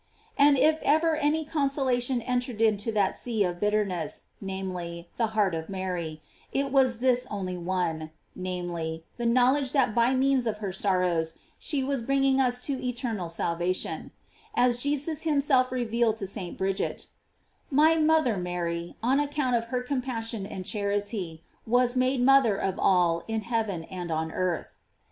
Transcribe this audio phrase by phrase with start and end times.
[0.35, 5.53] And if ever any consolation entered into that sea of bit terness, namely, the heart
[5.53, 10.71] of Mary, it was this only one; namely, the knowledge that by means of her
[10.73, 14.09] sorrows, she was bringing us to eternal salvation;
[14.55, 16.57] as Jesus himself revealed to St.
[16.57, 17.05] Brid get:
[17.69, 22.79] "My mother Mary, on account of her com passion and charity, was made mother of
[22.79, 24.77] all in heaven and on earth.